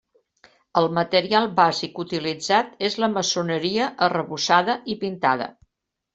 El 0.79 0.87
material 0.97 1.45
bàsic 1.59 2.01
utilitzat 2.05 2.73
és 2.91 2.97
la 3.05 3.11
maçoneria, 3.19 3.93
arrebossada 4.09 4.79
i 4.95 4.99
pintada. 5.05 5.53